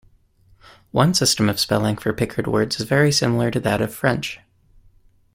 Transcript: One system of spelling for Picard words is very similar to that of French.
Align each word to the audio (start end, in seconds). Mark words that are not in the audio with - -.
One 0.89 1.13
system 1.13 1.47
of 1.47 1.59
spelling 1.59 1.95
for 1.95 2.11
Picard 2.11 2.47
words 2.47 2.79
is 2.79 2.87
very 2.89 3.11
similar 3.11 3.51
to 3.51 3.59
that 3.59 3.81
of 3.81 3.93
French. 3.93 4.39